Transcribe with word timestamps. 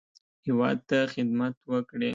هیواد 0.45 0.77
ته 0.89 0.99
خدمت 1.13 1.55
وکړي. 1.71 2.09